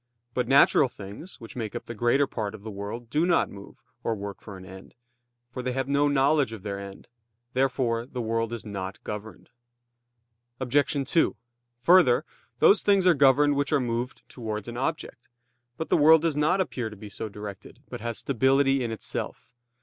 But 0.33 0.47
natural 0.47 0.89
things 0.89 1.39
which 1.39 1.55
make 1.55 1.75
up 1.75 1.85
the 1.85 1.93
greater 1.93 2.25
part 2.25 2.55
of 2.55 2.63
the 2.63 2.71
world 2.71 3.11
do 3.11 3.23
not 3.23 3.51
move, 3.51 3.83
or 4.03 4.15
work 4.15 4.41
for 4.41 4.57
an 4.57 4.65
end; 4.65 4.95
for 5.51 5.61
they 5.61 5.73
have 5.73 5.87
no 5.87 6.07
knowledge 6.07 6.53
of 6.53 6.63
their 6.63 6.79
end. 6.79 7.07
Therefore 7.53 8.07
the 8.07 8.19
world 8.19 8.51
is 8.51 8.65
not 8.65 8.97
governed. 9.03 9.51
Obj. 10.59 11.07
2: 11.07 11.35
Further, 11.81 12.25
those 12.57 12.81
things 12.81 13.05
are 13.05 13.13
governed 13.13 13.55
which 13.55 13.71
are 13.71 13.79
moved 13.79 14.23
towards 14.27 14.67
an 14.67 14.75
object. 14.75 15.29
But 15.77 15.89
the 15.89 15.97
world 15.97 16.23
does 16.23 16.35
not 16.35 16.59
appear 16.59 16.89
to 16.89 16.95
be 16.95 17.07
so 17.07 17.29
directed, 17.29 17.79
but 17.87 18.01
has 18.01 18.17
stability 18.17 18.83
in 18.83 18.89
itself. 18.89 19.53